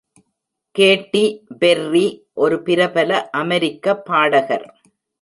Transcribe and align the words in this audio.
கேட்டி 0.75 1.23
Perry 1.59 2.23
ஒரு 2.33 2.61
பிரபல 2.61 3.29
அமெரிக்க 3.29 3.97
பாடகர். 4.01 4.67